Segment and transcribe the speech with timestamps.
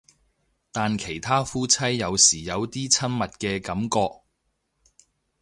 [0.71, 4.23] 但其他夫妻有時有啲親密嘅感覺